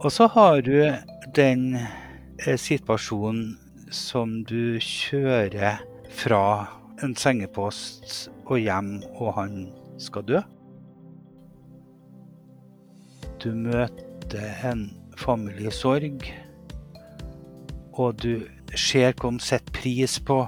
[0.00, 0.78] Og så har du
[1.36, 3.58] den eh, situasjonen
[3.92, 5.82] som du kjører
[6.22, 6.44] fra
[7.04, 9.58] en sengepost og hjem, og han
[10.00, 10.40] skal dø.
[13.44, 14.86] Du møter en
[15.20, 16.24] familie i sorg,
[17.92, 20.38] og du ser hvor de setter pris på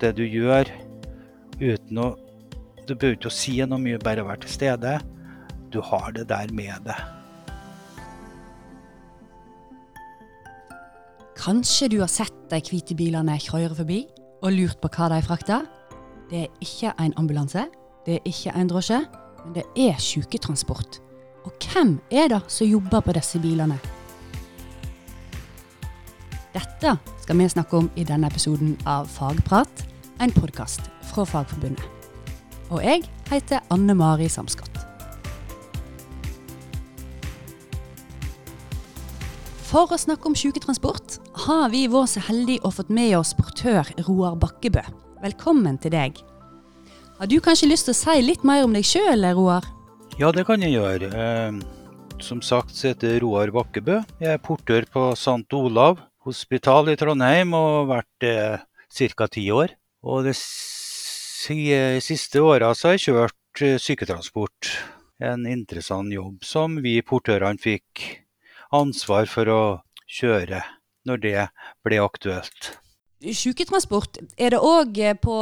[0.00, 0.72] det du gjør,
[1.60, 2.08] uten å
[2.88, 4.94] Du behøver ikke å si noe mye, bare være til stede.
[5.68, 7.17] Du har det der med deg.
[11.48, 14.02] Kanskje du har sett de hvite bilene krøyre forbi
[14.44, 15.62] og lurt på hva de frakter?
[16.28, 17.62] Det er ikke en ambulanse,
[18.04, 18.98] det er ikke en drosje,
[19.46, 20.98] men det er syketransport.
[21.48, 23.78] Og hvem er det som jobber på disse bilene?
[26.52, 26.92] Dette
[27.22, 29.86] skal vi snakke om i denne episoden av Fagprat,
[30.20, 32.12] en podkast fra Fagforbundet.
[32.68, 34.77] Og jeg heter Anne Mari Samskott.
[39.68, 43.84] For å snakke om syketransport har vi vært så heldige og fått med oss portør
[44.06, 44.80] Roar Bakkebø.
[45.20, 46.20] Velkommen til deg.
[47.18, 49.66] Har du kanskje lyst til å si litt mer om deg sjøl, Roar?
[50.16, 51.10] Ja, det kan jeg gjøre.
[51.12, 51.58] Eh,
[52.24, 53.98] som sagt så heter jeg Roar Bakkebø.
[54.22, 55.44] Jeg er portør på St.
[55.58, 58.28] Olav hospital i Trondheim og har vært
[58.88, 59.28] ca.
[59.28, 59.74] ti år.
[60.08, 64.72] Og det siste åra har jeg kjørt eh, syketransport.
[65.20, 68.06] En interessant jobb som vi portørene fikk
[68.74, 69.62] ansvar for å
[70.08, 70.62] kjøre
[71.08, 71.46] når det
[71.86, 72.72] ble aktuelt.
[73.18, 75.36] Sjuketransport, er det òg eh, på,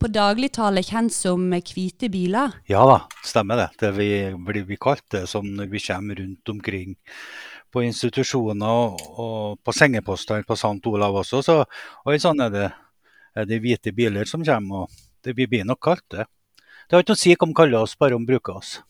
[0.00, 2.58] på dagligtale kjent som hvite biler?
[2.68, 3.68] Ja da, stemmer det.
[3.80, 6.92] Det blir vi kalt det sånn når vi kommer rundt omkring
[7.72, 10.76] på institusjoner og, på sengepostene på St.
[10.92, 11.40] Olav også.
[11.42, 11.56] Så,
[12.04, 12.68] og sånn er det
[13.34, 14.84] er det hvite biler som kommer.
[14.84, 14.90] og
[15.24, 16.26] det Vi blir nok kalt det.
[16.88, 18.80] Det har ikke noe å si hva de kaller oss, bare om de bruker oss.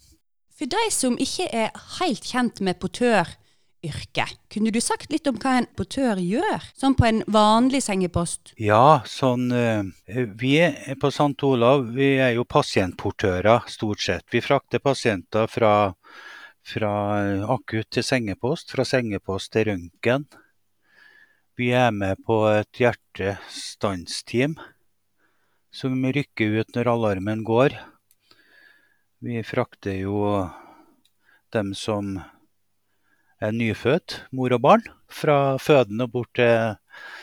[0.55, 5.57] For de som ikke er helt kjent med portøryrket, kunne du sagt litt om hva
[5.59, 8.53] en portør gjør, sånn på en vanlig sengepost?
[8.63, 9.83] Ja, sånn eh,
[10.39, 10.55] Vi
[11.03, 11.35] på St.
[11.49, 14.29] Olav vi er jo pasientportører, stort sett.
[14.31, 15.73] Vi frakter pasienter fra,
[16.63, 16.93] fra
[17.57, 20.29] akutt til sengepost, fra sengepost til røntgen.
[21.59, 24.55] Vi er med på et hjertestansteam
[25.75, 27.75] som rykker ut når alarmen går.
[29.25, 30.19] Vi frakter jo
[31.49, 32.19] dem som
[33.41, 36.75] er nyfødt, mor og barn, fra føden bort til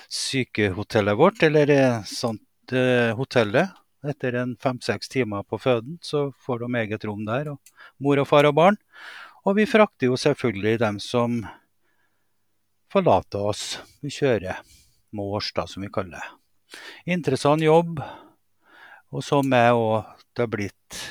[0.09, 3.77] sykehotellet vårt, eller sånt eh, hotellet.
[4.01, 7.53] Etter en fem-seks timer på føden, så får de eget rom der.
[7.53, 8.81] Og mor og far og barn.
[9.45, 11.43] Og vi frakter jo selvfølgelig dem som
[12.89, 13.75] forlater oss.
[14.01, 14.65] Vi kjører
[15.13, 16.81] mors, da, som vi kaller det.
[17.13, 18.01] Interessant jobb,
[19.13, 21.05] og som er òg det har blitt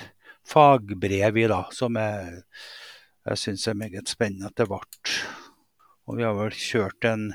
[0.51, 2.43] fagbrev i, da, som jeg,
[3.29, 4.83] jeg syns er meget spennende at det ble.
[6.11, 7.29] Og vi har vel kjørt en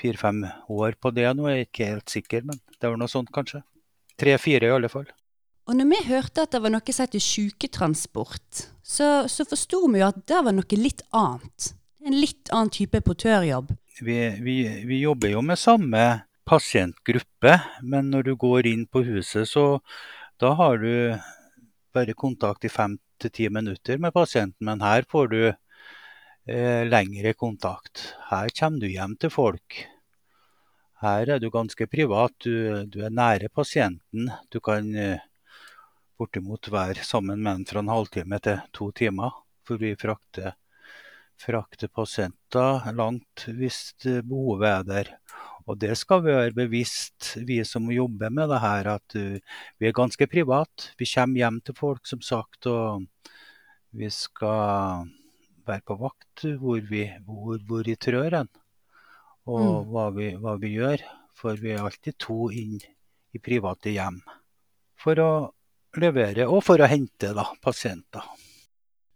[0.00, 3.32] fire-fem år på det nå, jeg er ikke helt sikker, men det var noe sånt
[3.34, 3.60] kanskje.
[4.20, 5.08] Tre-fire i alle fall.
[5.68, 10.00] Og når vi hørte at det var noe som heter syketransport, så, så forsto vi
[10.00, 11.74] jo at det var noe litt annet
[12.06, 13.72] en litt annen type portørjobb?
[14.00, 14.56] Vi, vi,
[14.88, 16.04] vi, jobber jo med samme
[16.48, 19.80] pasientgruppe, men når du går inn på huset, så
[20.40, 20.92] da har du
[21.94, 24.66] bare kontakt i fem til ti minutter med pasienten.
[24.66, 28.14] Men her får du eh, lengre kontakt.
[28.30, 29.80] Her kommer du hjem til folk.
[31.00, 32.36] Her er du ganske privat.
[32.44, 34.30] Du, du er nære pasienten.
[34.52, 35.26] Du kan eh,
[36.18, 39.36] bortimot være sammen med ham fra en halvtime til to timer.
[39.64, 40.56] For vi frakter
[41.40, 45.12] frakte pasienter langt hvis behovet er der.
[45.70, 49.86] Og det skal vi være bevisst, vi som jobber med det her, at uh, vi
[49.86, 50.90] er ganske private.
[50.98, 53.06] Vi kommer hjem til folk, som sagt, og
[53.94, 55.06] vi skal
[55.66, 58.50] være på vakt hvor vi, hvor, hvor vi trør hen.
[59.50, 59.92] Og mm.
[59.92, 61.06] hva, vi, hva, vi, gjør.
[61.38, 62.76] For vi er alltid to inn
[63.32, 64.18] i private hjem.
[65.00, 65.30] For å
[66.00, 68.26] levere, og for å hente da, pasienter.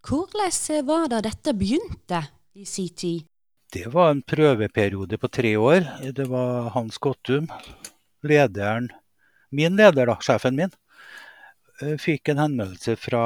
[0.04, 2.22] Hvordan var det dette begynte
[2.54, 3.28] i sin tid?
[3.74, 5.86] Det var en prøveperiode på tre år.
[6.14, 7.48] Det var Hans Gottum,
[8.22, 8.86] lederen,
[9.50, 10.70] min leder, da, sjefen min,
[11.82, 13.24] eh, fikk en henvendelse fra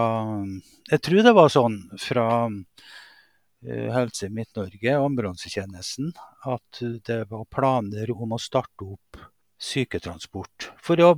[0.88, 6.14] Jeg tror det var sånn fra eh, Helse Midt-Norge, ambulansetjenesten,
[6.48, 9.20] at det var planer om å starte opp
[9.60, 10.70] syketransport.
[10.80, 11.12] For å,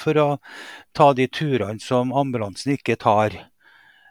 [0.00, 0.28] for å
[0.96, 3.55] ta de turene som ambulansen ikke tar Eh,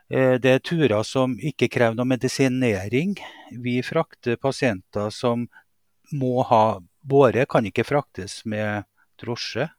[0.09, 3.15] det er turer som ikke krever noe medisinering.
[3.63, 5.47] Vi frakter pasienter som
[6.13, 8.85] må ha båre, kan ikke fraktes med
[9.21, 9.69] drosje.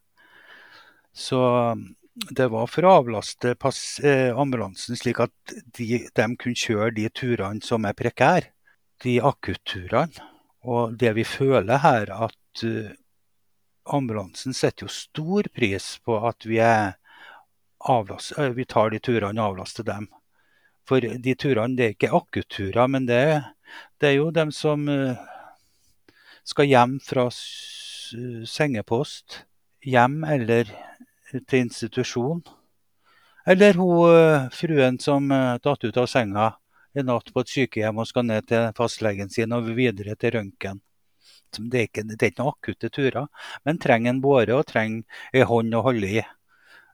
[1.13, 1.39] Så
[2.17, 7.61] det var for å avlaste eh, ambulansen, slik at de, de kunne kjøre de turene
[7.65, 8.53] som er prekære.
[9.03, 10.25] De akutturene.
[10.67, 12.89] Og det vi føler her, at uh,
[13.93, 16.97] ambulansen setter jo stor pris på at vi, er
[17.87, 20.09] avlast, vi tar de turene og avlaster dem.
[20.87, 23.21] For de turene det er ikke akutturer, men det,
[23.99, 25.19] det, er jo dem som uh,
[26.47, 27.27] skal hjem fra
[28.47, 29.41] sengepost,
[29.83, 30.71] hjem eller
[31.47, 32.41] til institusjon.
[33.47, 36.49] Eller hun eh, fruen som eh, datt ut av senga
[36.97, 40.81] en natt på et sykehjem og skal ned til fastlegen sin og videre til røntgen.
[41.57, 43.27] Det er, ikke, det er ikke noen akutte turer,
[43.63, 46.23] men trenger en båre og trenger ei hånd å holde i.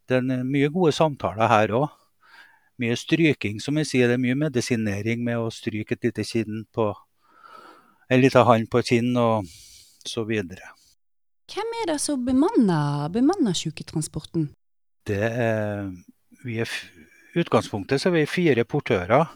[0.07, 1.87] Det er mye gode samtaler her òg.
[2.81, 4.09] Mye stryking, som jeg sier.
[4.09, 6.93] Det er mye medisinering med å stryke et lite kinn på
[8.11, 9.47] En liten hånd på kinn og
[10.05, 10.73] så videre.
[11.49, 14.49] Hvem er det som bemanner, bemanner syketransporten?
[15.07, 15.87] Det er,
[16.43, 16.69] vi er,
[17.39, 19.31] utgangspunktet så er vi fire portører.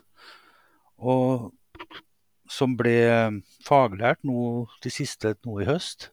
[1.00, 1.50] Og,
[2.52, 2.98] som ble
[3.66, 6.12] faglært nå, de siste nå i høst.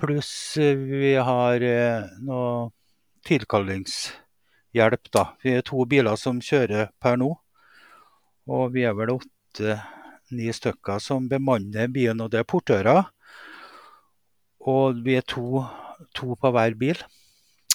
[0.00, 1.68] Pluss vi har
[2.24, 2.72] noe
[3.26, 3.94] noe
[4.76, 5.36] tilkallingshjelp, da.
[5.42, 7.36] Vi er to biler som kjører per nå.
[8.48, 13.06] Og vi er vel åtte-ni stykker som bemanner bilen, og det er portører.
[14.60, 15.64] Og vi er to,
[16.14, 16.96] to på hver bil.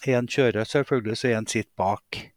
[0.06, 2.32] Én kjører selvfølgelig, så én sitter bak.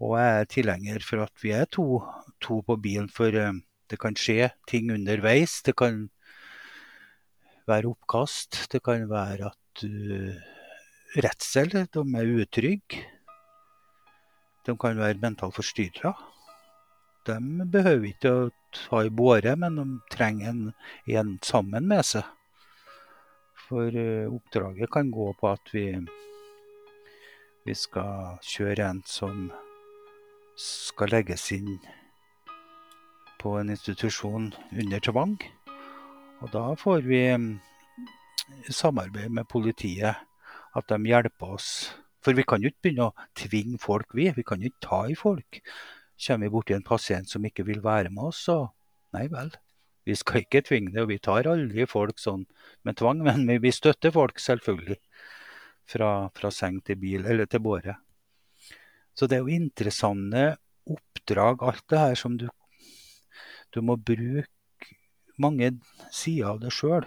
[0.00, 2.02] Og jeg er tilhenger for at vi er to,
[2.40, 3.52] to på bilen, for uh,
[3.88, 5.62] det kan skje ting underveis.
[5.62, 6.08] Det kan
[7.68, 8.66] være oppkast.
[8.72, 10.34] Det kan være at du
[11.22, 13.11] redsel, de er utrygge.
[14.66, 16.12] De kan være mentalt forstyrra.
[17.26, 17.38] De
[17.70, 20.62] behøver ikke å ta i båre, men de trenger en,
[21.06, 22.26] en sammen med seg.
[23.68, 25.86] For eh, oppdraget kan gå på at vi,
[27.66, 29.50] vi skal kjøre en som
[30.58, 31.76] skal legges inn
[33.40, 35.38] på en institusjon under tvang.
[36.42, 37.48] Og da får vi mm,
[38.68, 40.18] samarbeid med politiet,
[40.74, 41.70] at de hjelper oss.
[42.22, 44.28] For vi kan jo ikke begynne å tvinge folk, vi.
[44.36, 45.60] Vi kan jo ikke ta i folk.
[46.22, 48.58] Kommer vi borti en pasient som ikke vil være med oss, så
[49.16, 49.50] nei vel.
[50.06, 52.44] Vi skal ikke tvinge det, og vi tar aldri folk sånn
[52.86, 55.00] med tvang, men vi støtter folk selvfølgelig.
[55.92, 57.96] Fra, fra seng til bil, eller til båre.
[59.18, 60.44] Så det er jo interessante
[60.88, 62.48] oppdrag, alt det her som du
[63.72, 64.44] Du må bruke
[65.40, 65.70] mange
[66.12, 67.06] sider av det sjøl.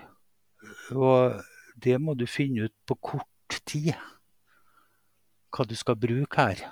[0.98, 1.36] Og
[1.78, 3.94] det må du finne ut på kort tid.
[5.56, 6.66] Hva du skal bruke her.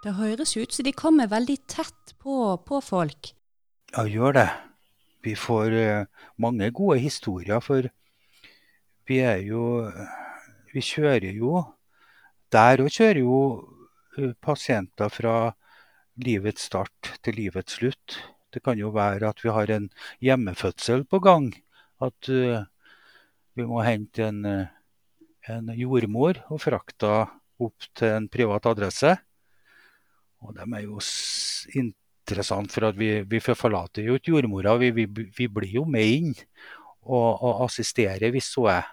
[0.00, 3.34] Det høres ut som de kommer veldig tett på, på folk.
[3.92, 4.46] Ja, gjør det.
[5.20, 6.06] Vi får uh,
[6.40, 7.90] mange gode historier, for
[9.04, 9.90] vi er jo
[10.72, 11.64] Vi kjører jo
[12.52, 13.40] Der òg kjører jo
[14.16, 15.52] uh, pasienter fra
[16.16, 18.16] livets start til livets slutt.
[18.48, 19.90] Det kan jo være at vi har en
[20.24, 21.52] hjemmefødsel på gang.
[22.00, 22.30] At
[23.58, 24.44] vi må hente en,
[25.50, 27.10] en jordmor og frakte
[27.60, 29.16] opp til en privat adresse.
[30.40, 31.00] Og de er jo
[31.76, 34.76] interessant, for vi, vi forlater jo ikke jordmora.
[34.80, 35.06] Vi, vi,
[35.36, 36.32] vi, blir jo med inn
[37.02, 38.88] og, og assisterer hvis hun er.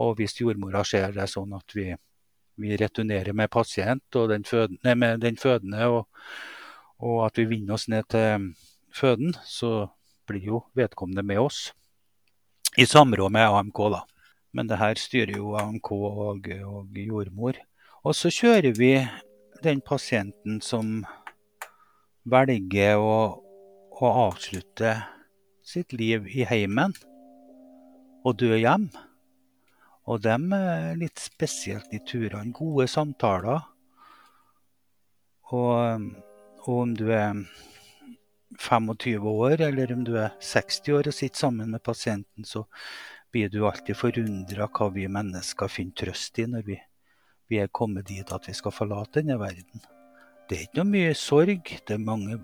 [0.00, 1.90] Og hvis jordmora ser det sånn at vi,
[2.60, 6.06] vi returnerer med pasient og den fødende, med den fødende, og,
[7.00, 8.50] og, at vi vinner oss ned til
[8.96, 9.90] føden, så
[10.28, 11.70] blir jo vedkommende med oss.
[12.78, 14.04] I samråd med AMK, da.
[14.52, 17.58] Men det her styrer jo AMK og, og jordmor.
[18.06, 18.94] Og så kjører vi
[19.62, 21.04] den pasienten som
[22.30, 23.42] velger å,
[23.90, 24.96] å avslutte
[25.66, 26.94] sitt liv i heimen
[28.24, 28.88] og dø hjem.
[30.10, 32.54] Og dem er litt spesielt, de turene.
[32.56, 33.66] Gode samtaler.
[35.50, 36.06] Og,
[36.62, 37.44] og, om du er
[38.58, 42.64] 25 år, eller om du er 60 år og sitter sammen med pasienten, så
[43.30, 46.80] blir du alltid forundra hva vi mennesker finner trøst i når vi
[47.50, 49.82] vi er kommet dit at vi skal forlate denne verden.
[50.46, 51.72] Det er ikke noe mye sorg.
[51.86, 52.36] Det er mange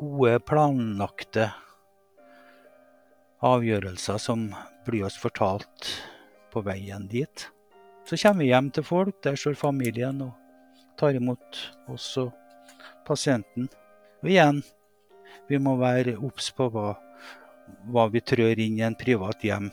[0.00, 1.50] gode, planlagte
[3.44, 4.46] avgjørelser som
[4.86, 5.90] blir oss fortalt
[6.54, 7.48] på veien dit.
[8.08, 9.20] Så kommer vi hjem til folk.
[9.24, 10.32] Der står familien og
[11.00, 11.60] tar imot
[11.92, 12.32] oss og
[13.04, 13.68] pasienten.
[14.24, 14.62] Og igjen,
[15.48, 16.92] vi må være obs på hva,
[17.90, 19.70] hva vi trør inn i en privat hjem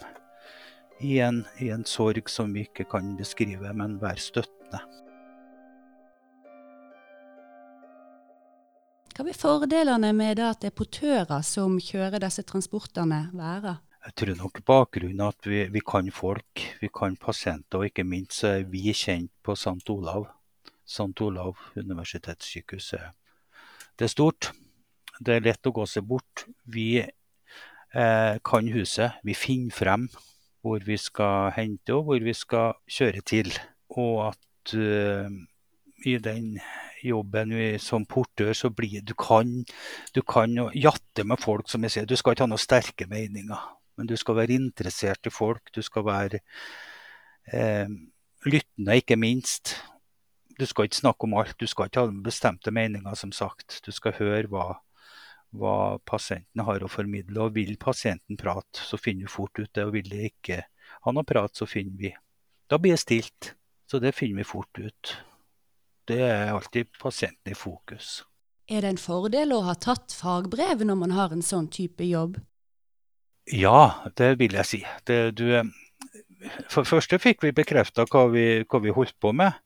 [1.02, 4.82] i en, i en sorg som vi ikke kan beskrive, men være støttende.
[9.12, 13.76] Hva vil fordelene med det at det er portører som kjører disse transportene være?
[14.02, 18.44] Jeg tror nok bakgrunnen at vi, vi kan folk, vi kan pasienter, og ikke minst
[18.48, 19.84] er vi kjent på St.
[19.94, 20.30] Olav.
[20.86, 21.14] St.
[21.22, 23.12] Olav universitetssykehus er
[24.00, 24.48] det er stort.
[25.20, 26.46] Det er lett å gå seg bort.
[26.66, 29.20] Vi eh, kan huset.
[29.24, 30.08] Vi finner frem
[30.62, 33.52] hvor vi skal hente og hvor vi skal kjøre til.
[33.98, 35.28] Og at eh,
[36.06, 36.56] i den
[37.04, 39.62] jobben vi, som portør, så blir du kan,
[40.14, 42.10] du kan jatte med folk, som jeg sier.
[42.10, 43.70] Du skal ikke ha noen sterke meninger.
[43.98, 45.74] Men du skal være interessert i folk.
[45.76, 46.42] Du skal være
[47.54, 47.90] eh,
[48.46, 49.76] lyttende, ikke minst.
[50.60, 51.58] Du skal ikke snakke om alt.
[51.60, 53.82] Du skal ikke ha bestemte meninger, som sagt.
[53.86, 54.68] Du skal høre hva,
[55.52, 57.48] hva pasienten har å formidle.
[57.48, 59.86] Og vil pasienten prate, så finner vi fort ut det.
[59.88, 60.62] Og vil det ikke
[61.02, 62.14] ha noe prat, så finner vi
[62.72, 63.54] Da blir det stilt.
[63.90, 65.16] Så det finner vi fort ut.
[66.08, 68.22] Det er alltid pasienten i fokus.
[68.72, 72.38] Er det en fordel å ha tatt fagbrev når man har en sånn type jobb?
[73.52, 74.80] Ja, det vil jeg si.
[75.04, 75.60] Det, du,
[76.70, 79.58] for det første fikk vi bekrefta hva, hva, vi holdt på med.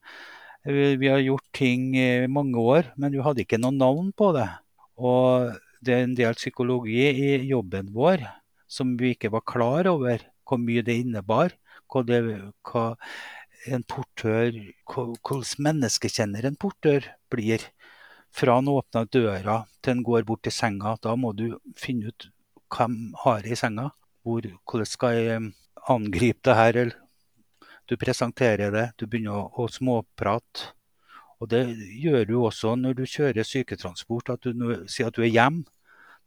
[0.65, 4.31] Vi, vi, har gjort ting i mange år, men vi hadde ikke noe navn på
[4.33, 4.47] det.
[4.97, 5.53] Og
[5.85, 8.23] det er en del psykologi i jobben vår
[8.67, 11.55] som vi ikke var klar over hvor mye det innebar.
[11.89, 12.19] Hva, det,
[12.65, 12.85] hva
[13.71, 14.55] en portør,
[14.89, 17.63] hvordan menneskekjenner en portør blir.
[18.35, 20.95] Fra han åpner døra til han går bort til senga.
[21.01, 22.29] Da må du finne ut
[22.75, 23.91] hvem har i senga?
[24.25, 25.51] Hvor, hvordan skal jeg eh,
[25.93, 26.79] angripe det her?
[27.85, 30.73] Du presenterer det, du begynner å, å småprate.
[31.39, 31.61] Og det
[32.01, 35.67] gjør du også når du kjører syketransport, at du sier at du er hjemme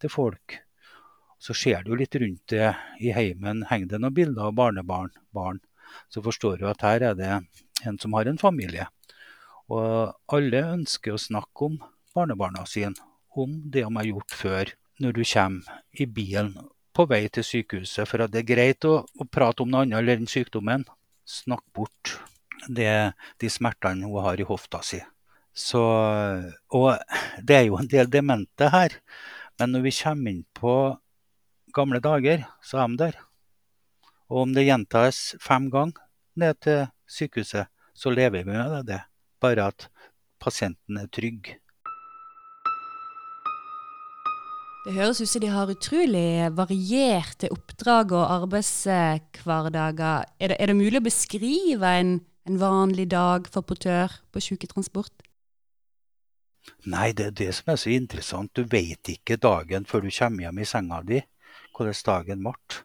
[0.03, 0.59] til folk.
[1.39, 3.65] Så ser du litt rundt det i heimen.
[3.71, 5.61] Henger det noen bilder av barnebarn, barn,
[6.11, 7.31] så forstår du at her er det
[7.87, 8.89] en som har en familie.
[9.71, 11.79] Og alle ønsker å snakke om
[12.17, 12.97] barnebarna sine,
[13.39, 16.57] om det de har gjort før når du kommer i bilen
[16.97, 18.09] på vei til sykehuset.
[18.09, 20.89] For det er greit å, å prate om noe annet enn sykdommen.
[21.29, 22.17] Snakk bort
[22.67, 24.99] det, de smertene hun har i hofta si.
[25.59, 25.83] Så,
[26.75, 26.89] og
[27.43, 28.95] det er jo en del demente her.
[29.59, 30.75] Men når vi kommer inn på
[31.75, 33.17] gamle dager, så er de der.
[34.31, 35.99] Og om det gjentas fem ganger
[36.39, 39.01] ned til sykehuset, så lever vi med det.
[39.43, 39.89] Bare at
[40.39, 41.59] pasienten er trygg.
[44.87, 50.25] Det høres ut som de har utrolig varierte oppdrag og arbeidshverdager.
[50.41, 55.28] Er er det mulig å beskrive en, en vanlig dag for portør på syketransport?
[56.87, 58.53] Nei, det er det som er så interessant.
[58.55, 61.23] Du vet ikke dagen før du kommer hjem i senga di
[61.77, 62.81] hvordan dagen ble.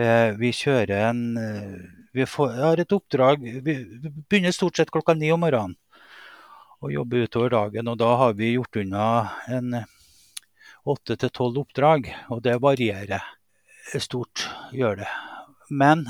[0.00, 1.78] Eh, vi kjører en eh,
[2.14, 3.74] Vi får, har et oppdrag Vi
[4.30, 5.74] begynner stort sett klokka ni om morgenen
[6.80, 7.88] og jobber utover dagen.
[7.92, 9.06] Og da har vi gjort unna
[9.52, 9.82] en
[10.88, 13.24] åtte til tolv oppdrag, og det varierer
[14.00, 15.10] stort, gjør det.
[15.70, 16.06] Men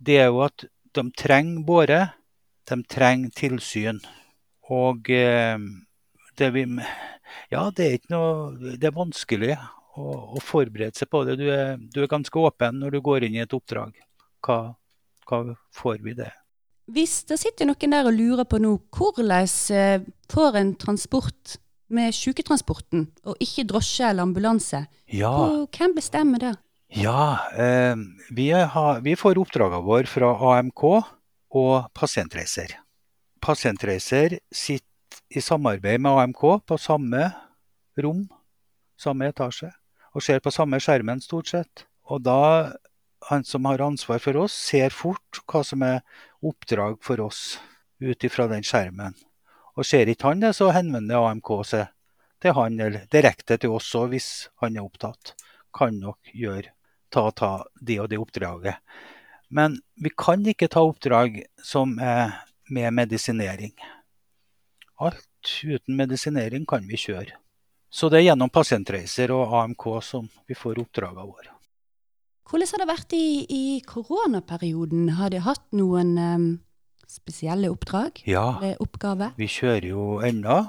[0.00, 2.00] det er jo at de trenger båre,
[2.68, 4.00] de trenger tilsyn.
[4.72, 5.58] Og eh,
[6.38, 6.66] det vi
[7.52, 9.56] Ja, det er ikke noe Det er vanskelig
[9.96, 10.04] å,
[10.36, 11.36] å forberede seg på det.
[11.40, 13.98] Du er, du er, ganske åpen når du går inn i et oppdrag.
[14.44, 14.74] Hva,
[15.28, 15.42] hva
[15.76, 16.30] får vi det?
[16.92, 21.58] Hvis det sitter noen der og lurer på nå, hvordan eh, får en transport
[21.92, 24.86] med syketransporten, og ikke drosje eller ambulanse.
[25.12, 25.32] Ja.
[25.68, 26.54] hvem bestemmer det?
[26.96, 27.96] Ja, eh,
[28.32, 32.78] vi, har, vi, får oppdragene våre fra AMK og Pasientreiser.
[33.42, 34.88] Pasientreiser sitter
[35.36, 37.30] i samarbeid med AMK på samme
[37.98, 38.26] rom,
[39.00, 39.70] samme etasje,
[40.12, 41.86] og ser på samme skjermen stort sett.
[42.04, 42.72] Og da
[43.30, 46.02] han som har ansvar for oss, ser fort hva som er
[46.44, 47.56] oppdrag for oss
[48.02, 49.16] ut ifra den skjermen.
[49.78, 51.88] Og ser ikke han det, så henvender AMK seg
[52.42, 54.28] til han, eller direkte til oss òg, hvis
[54.60, 55.32] han er opptatt.
[55.72, 56.74] Kan nok gjøre,
[57.08, 58.82] ta, ta det og det oppdraget.
[59.48, 63.72] Men vi kan ikke ta oppdrag som er med medisinering.
[65.02, 67.38] Alt uten medisinering kan vi kjøre.
[67.92, 71.56] Så det er gjennom pasientreiser og AMK som vi får oppdragene våre.
[72.48, 75.14] Hvordan har det vært i, i koronaperioden?
[75.18, 76.46] Har de hatt noen um
[77.12, 78.22] spesielle oppdrag?
[78.24, 79.32] Ja, oppgave?
[79.36, 80.62] vi kjører jo ennå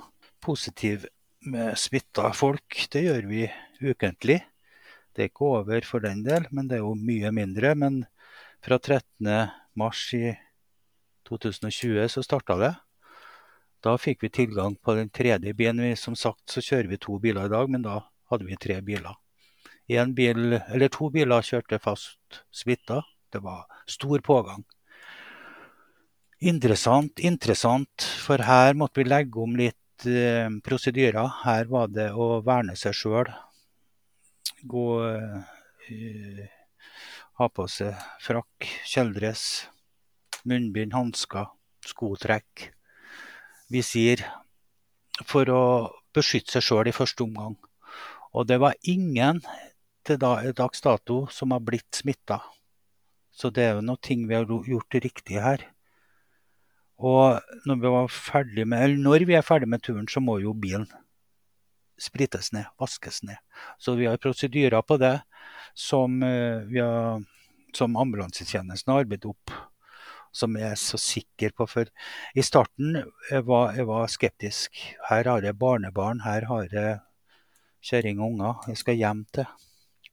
[0.44, 1.06] positiv
[1.48, 2.88] med smitta folk.
[2.92, 3.46] Det gjør vi
[3.84, 4.42] ukentlig.
[5.14, 7.76] Det er ikke over for den del, men det er jo mye mindre.
[7.80, 8.02] Men
[8.64, 9.30] fra 13.
[9.80, 10.34] mars i
[11.30, 12.74] 2020 så starta det.
[13.84, 15.96] Da fikk vi tilgang på den tredje bilen.
[16.00, 18.00] Som sagt så kjører vi to biler i dag, men da
[18.32, 19.18] hadde vi tre biler.
[19.92, 23.02] En bil, eller To biler kjørte fast suita.
[23.34, 24.64] Det var stor pågang.
[26.40, 28.06] Interessant, interessant.
[28.24, 31.28] For her måtte vi legge om litt eh, prosedyrer.
[31.44, 33.32] Her var det å verne seg sjøl.
[34.64, 36.48] Gå eh,
[37.40, 39.66] Ha på seg frakk, kjeledress,
[40.48, 41.50] munnbind, hansker,
[41.90, 42.70] skotrekk,
[43.74, 44.24] visir.
[45.30, 45.64] For å
[46.14, 47.58] beskytte seg sjøl i første omgang.
[48.34, 49.42] Og det var ingen
[50.06, 52.40] til dags dato som har blitt smitta.
[53.34, 55.66] Så det er jo noe ting vi har gjort riktig her.
[57.04, 60.88] Og når vi, med, når vi er ferdig med turen, så må jo bilen
[62.00, 63.38] sprites ned, vaskes ned.
[63.82, 65.18] Så vi har prosedyrer på det
[65.74, 67.24] som, har,
[67.74, 69.54] som ambulansetjenesten har arbeidet opp.
[70.34, 71.68] Som jeg er så sikker på.
[71.70, 71.90] For
[72.36, 72.98] i starten
[73.30, 74.80] jeg var jeg var skeptisk.
[75.10, 76.98] Her har jeg barnebarn, her har jeg
[77.84, 79.48] kjerring og unger jeg skal hjem til.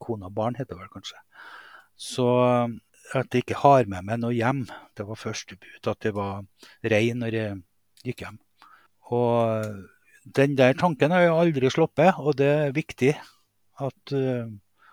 [0.01, 1.19] Kone og barn heter det vel kanskje.
[1.97, 2.27] Så
[3.17, 4.63] at jeg ikke har med meg noe hjem,
[4.97, 5.89] det var første bud.
[5.91, 6.45] At jeg var
[6.93, 7.59] rein når jeg
[8.05, 8.39] gikk hjem.
[9.11, 9.67] Og
[10.37, 13.15] den der tanken har jeg aldri sluppet, og det er viktig
[13.81, 14.13] at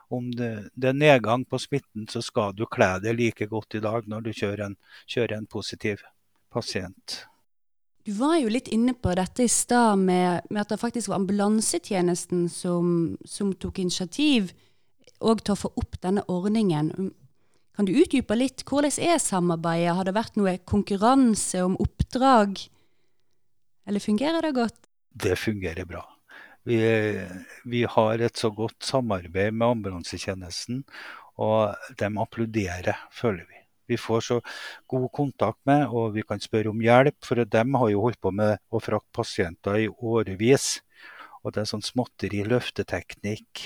[0.08, 3.82] om det, det, er nedgang på smitten, så skal du kle deg like godt i
[3.84, 6.04] dag når du kjører en, kjører en positiv
[6.52, 7.22] pasient.
[8.08, 11.20] Du var jo litt inne på dette i stad med, med, at det faktisk var
[11.20, 14.54] ambulansetjenesten som, som tok initiativ
[15.18, 17.12] og til å få opp denne ordningen.
[17.76, 18.64] Kan du utdype litt?
[18.64, 19.92] Hvordan er samarbeidet?
[19.98, 22.56] Har det vært noe konkurranse om oppdrag?
[23.88, 24.80] Eller fungerer det godt?
[25.12, 26.02] Det fungerer bra.
[26.66, 26.80] Vi,
[27.64, 30.82] vi har et så godt samarbeid med ambulansetjenesten,
[31.38, 33.58] og de applauderer, føler vi.
[33.88, 34.40] Vi får så
[34.86, 38.32] god kontakt med, og vi kan spørre om hjelp, for de har jo holdt på
[38.36, 40.82] med å frakte pasienter i årevis.
[41.40, 43.62] Og det er sånn småtteri, løfteteknikk,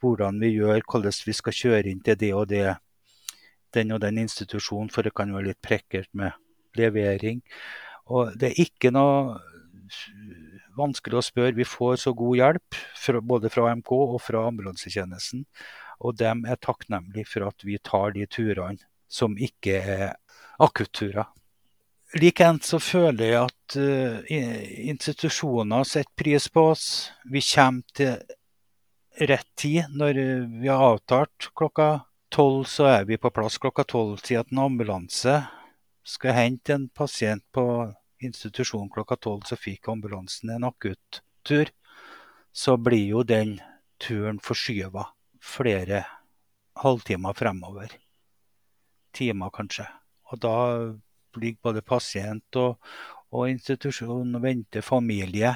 [0.00, 2.64] hvordan vi gjør, hvordan vi skal kjøre inn til det og det,
[3.76, 6.32] den og den institusjonen, for det kan være litt prekkert med
[6.78, 7.42] levering.
[8.08, 9.40] Og det er ikke noe
[10.76, 11.56] vanskelig å spørre.
[11.58, 15.44] Vi får så god hjelp fra, både fra AMK og fra ambulansetjenesten.
[16.04, 20.06] Og de er takknemlige for at vi tar de turene som ikke er
[20.62, 21.28] akutturer.
[22.14, 24.34] Likeens så føler jeg at uh,
[24.90, 26.86] institusjoner setter pris på oss.
[27.26, 29.90] Vi kommer til rett tid.
[29.90, 30.20] Når
[30.60, 34.22] vi har avtalt klokka tolv, så er vi på plass klokka tolv.
[34.22, 35.40] Til at en ambulanse
[36.04, 37.66] skal hente en pasient på
[38.22, 41.70] institusjonen klokka tolv, så fikk ambulansen en akuttur,
[42.52, 43.58] så blir jo den
[43.98, 45.08] turen forskyva
[45.44, 46.04] flere
[46.80, 47.92] halvtimer fremover.
[49.14, 49.86] Timer, kanskje.
[50.32, 50.56] Og da
[51.38, 52.78] ligger både pasient og,
[53.34, 55.52] og institusjon og venter familie.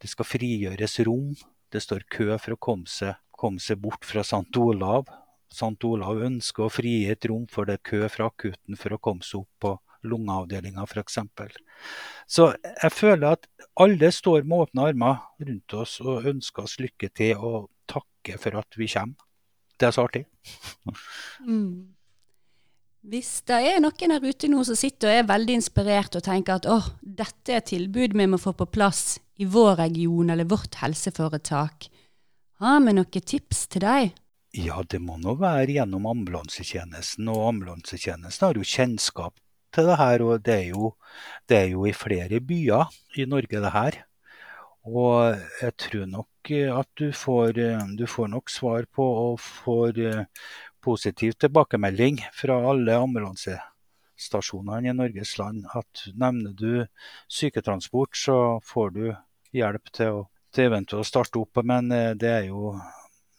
[0.00, 1.32] Det skal frigjøres rom.
[1.72, 4.52] Det står kø for å komme seg, komme seg bort fra St.
[4.60, 5.08] Olav.
[5.52, 5.76] St.
[5.88, 9.24] Olav ønsker å frigi et rom, for det er kø fra akutten for å komme
[9.24, 9.74] seg opp på
[10.08, 11.18] lungeavdelinga f.eks.
[12.26, 13.48] Så jeg føler at
[13.80, 18.60] alle står med åpne armer rundt oss og ønsker oss lykke til og takker for
[18.62, 19.28] at vi kommer.
[19.78, 20.26] Det er så artig.
[21.42, 21.94] Mm.
[23.02, 26.60] Hvis det er noen her ute nå som sitter og er veldig inspirert og tenker
[26.60, 30.78] at åh, dette er tilbud vi må få på plass i vår region eller vårt
[30.78, 31.88] helseforetak,
[32.62, 34.12] har vi noen tips til deg?
[34.54, 37.26] Ja, det må nå være gjennom ambulansetjenesten.
[37.32, 39.34] Og ambulansetjenesten har jo kjennskap
[39.74, 40.24] til det her.
[40.26, 40.94] Og det er, jo,
[41.48, 44.00] det er jo i flere byer i Norge, det her.
[44.82, 47.60] Og jeg tror nok at du får,
[47.98, 50.24] du får nok svar på og får eh,
[50.82, 56.82] positiv tilbakemelding fra alle ambulansestasjonene i Norges land at nevner du
[57.30, 59.04] syketransport, så får du
[59.54, 61.62] hjelp til å til eventuelt å starte opp.
[61.66, 62.76] Men eh, det er jo,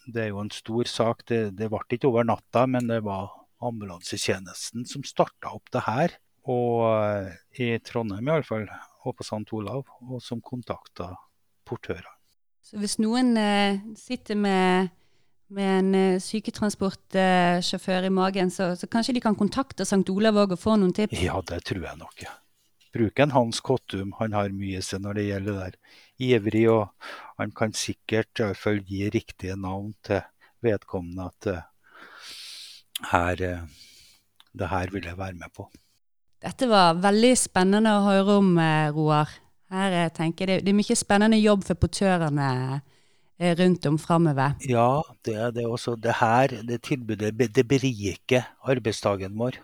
[0.07, 1.25] det er jo en stor sak.
[1.29, 3.31] Det, det ble ikke over natta, men det var
[3.63, 6.17] ambulansetjenesten som starta opp det her.
[6.51, 7.29] Og eh,
[7.63, 8.65] i Trondheim iallfall,
[9.03, 9.45] og på St.
[9.55, 11.13] Olav, og som kontakta
[11.67, 12.09] portører.
[12.63, 14.91] Så hvis noen eh, sitter med,
[15.53, 20.03] med en eh, syketransportsjåfør i magen, så, så, kanskje de kan kontakte St.
[20.11, 21.19] Olav òg og få noen tips?
[21.23, 22.23] Ja, det tror jeg nok.
[22.23, 22.37] Ja.
[22.93, 26.01] Bruk en Hans Kottum, han har mye i seg når det gjelder det der.
[26.23, 30.21] Ivrig, og han kan sikkert iallfall gi riktige navn til
[30.63, 31.63] vedkommende at uh,
[33.09, 33.41] her,
[34.53, 35.65] det her vil jeg være med på.
[36.43, 39.29] Dette var veldig spennende å høre om, eh, Roar.
[39.71, 42.81] Her jeg tenker det, det er mye spennende jobb for portørene
[43.39, 44.57] eh, rundt om framover.
[44.67, 45.95] Ja, det er det også.
[45.95, 49.61] Det her, det tilbudet, det beriker arbeidsdagen vår.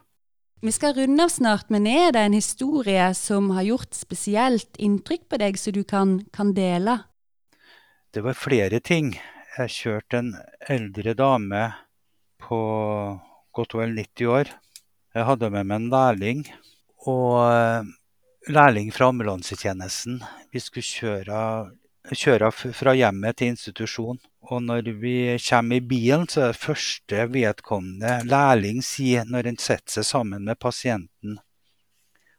[0.63, 5.28] Vi skal runde av snart, men er det en historie som har gjort spesielt inntrykk
[5.30, 6.98] på deg, som du kan, kan dele?
[8.12, 9.13] Det var flere ting.
[9.58, 10.34] Jeg kjørte en
[10.68, 11.62] eldre dame
[12.39, 12.60] på
[13.56, 14.52] godt og vel 90 år.
[15.15, 16.41] Jeg hadde med meg en lærling
[17.10, 17.88] og eh,
[18.54, 20.19] lærling fra ambulansetjenesten.
[20.54, 21.39] Vi skulle kjøre
[22.15, 24.19] kjøre fra hjemmet til institusjon.
[24.50, 29.60] Og når vi kommer i bilen, så er det første vedkommende lærling sier når en
[29.62, 31.38] setter seg sammen med pasienten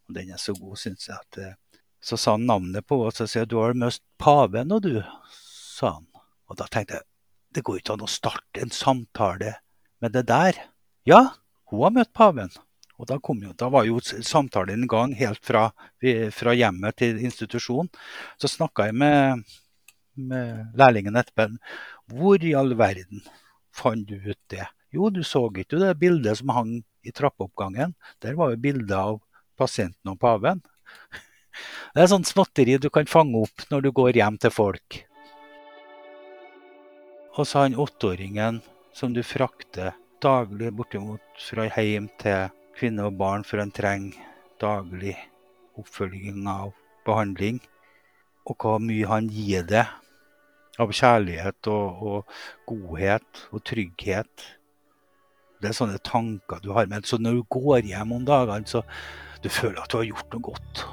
[0.09, 1.19] Og den er så god, syns jeg.
[1.19, 1.55] at eh,
[2.01, 5.95] Så sa han navnet på henne, og sier 'Du har møtt paven, og du', sa
[5.99, 6.07] han.
[6.49, 7.07] Og da tenkte jeg
[7.55, 9.57] det går ikke an å starte en samtale
[10.01, 10.55] med det der.
[11.03, 11.35] Ja,
[11.71, 12.53] hun har møtt paven.
[13.01, 15.71] Og da, jo, da, var jo samtalen i gang helt fra,
[16.37, 17.89] fra hjemmet til institusjonen.
[18.37, 19.47] Så snakka jeg med,
[20.21, 21.49] med lærlingen etterpå.
[22.13, 23.25] Hvor i all verden
[23.73, 24.67] fant du ut det?
[24.93, 26.75] Jo, du så ikke det bildet som hang
[27.07, 27.95] i trappeoppgangen.
[28.21, 29.21] Der var jo bildet av
[29.57, 30.61] pasienten og paven.
[31.95, 35.01] Det er sånn småtteri du kan fange opp når du går hjem til folk.
[37.39, 38.61] Og så han åtteåringen
[38.95, 44.19] som du frakter daglig bortimot fra hjem til kvinner og barn, for en trenger
[44.61, 45.17] daglig
[45.81, 46.75] oppfølging av
[47.07, 47.61] behandling.
[48.49, 49.87] Og hvor mye han gir det
[50.81, 52.37] av kjærlighet og, og,
[52.69, 54.47] godhet og trygghet.
[55.61, 57.05] Det er sånne tanker du har med.
[57.05, 58.83] Så når du går hjem om dagene, så
[59.45, 60.85] du føler at du har gjort noe godt.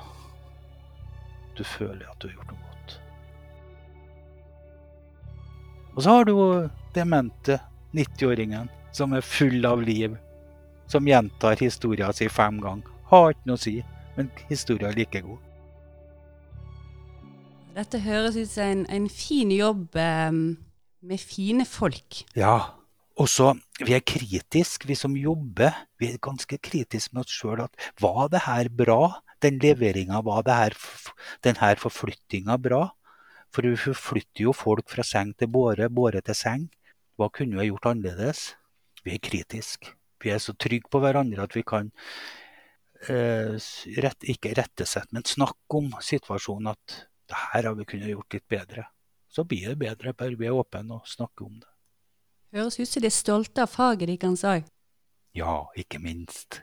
[1.57, 2.97] Du føler at du har gjort noe godt.
[5.95, 6.35] Og så har du
[6.93, 7.57] demente
[7.97, 10.15] 90-åringen som er full av liv
[10.87, 12.87] som gjentar historien sin fem ganger.
[13.11, 13.75] Har ikke noe å si,
[14.15, 15.43] men historien er like god.
[17.77, 20.33] Dette høres ut som en, en fin jobb eh,
[21.05, 22.23] med fine folk.
[22.37, 22.73] Ja.
[23.17, 25.73] Og så, vi er kritiske, vi som jobber.
[25.97, 27.63] Vi er ganske kritiske med oss sjøl.
[28.01, 29.01] Var det her bra?
[29.41, 30.75] Den leveringa, var det her,
[31.45, 32.83] den her forflyttinga bra?
[33.53, 36.67] For vi forflytter jo folk fra seng til båre, båre til seng.
[37.17, 38.51] Hva kunne vi ha gjort annerledes?
[39.07, 41.89] Vi er kritiske vi er så trygge på hverandre at vi kan
[43.09, 43.55] eh,
[44.03, 48.47] rett, ikke rettesette, men snakke om situasjonen at det her har vi kunnet gjort litt
[48.49, 48.87] bedre.
[49.27, 51.69] Så blir det bedre bare vi er åpne og snakker om det.
[52.55, 54.61] Høres ut som de er stolte av faget de kan si.
[55.35, 56.61] Ja, ikke minst.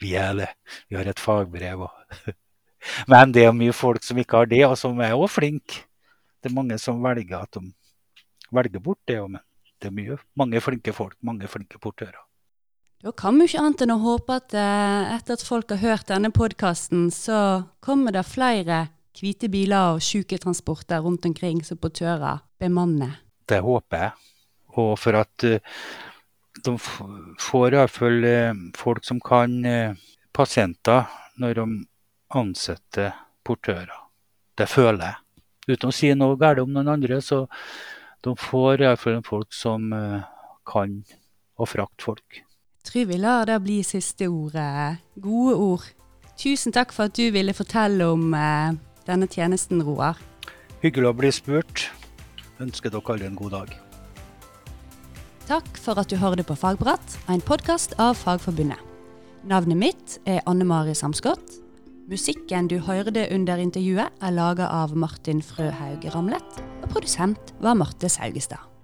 [0.00, 0.48] Vi er det.
[0.88, 2.32] Vi har et fagbrev òg.
[3.10, 5.84] Men det er mye folk som ikke har det, og som er òg flinke.
[6.38, 7.68] Det er mange som velger at de
[8.54, 9.42] velger bort det òg, men
[9.82, 12.20] det er mye, mange flinke folk, mange flinke portører.
[12.98, 16.08] Da kan vi ikke annet enn å håpe at eh, etter at folk har hørt
[16.10, 18.88] denne podkasten, så kommer det flere
[19.18, 23.20] hvite biler og syketransporter rundt omkring som portører bemanner.
[23.46, 24.32] Det håper jeg.
[24.78, 25.78] Og for at uh,
[26.66, 29.54] de får iallfall eh, folk som kan
[30.34, 31.06] pasienter
[31.38, 31.66] når de
[32.34, 33.14] ansetter
[33.46, 33.94] portører.
[34.58, 35.22] Det føler jeg.
[35.68, 37.44] Uten å si noe galt om noen andre, så
[38.26, 40.26] de får iallfall folk som uh,
[40.68, 41.00] kan
[41.58, 42.42] å frakte folk
[42.88, 45.02] tror vi lar det bli siste ordet.
[45.20, 45.84] Gode ord.
[46.38, 48.78] Tusen takk for at du ville fortelle om eh,
[49.08, 50.16] denne tjenesten, Roar.
[50.82, 51.88] Hyggelig å bli spurt.
[52.62, 53.74] Ønsker dere alle en god dag.
[55.48, 58.80] Takk for at du hørte på Fagprat, en podkast av Fagforbundet.
[59.48, 61.58] Navnet mitt er Anne Mari Samskott.
[62.08, 68.77] Musikken du hørte under intervjuet, er laga av Martin Frøhaug Ramlet, produsent var Marte Saugestad.